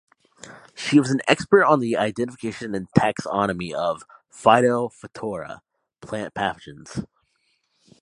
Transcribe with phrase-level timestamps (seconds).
[0.73, 5.59] She was an expert on the identification and taxonomy of "Phytophthora"
[6.01, 7.05] plant pathogens.